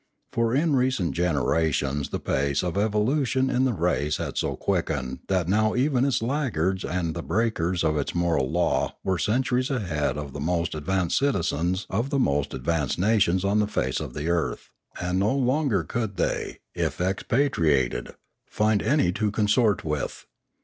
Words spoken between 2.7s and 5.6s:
evolution in the race had so quickened that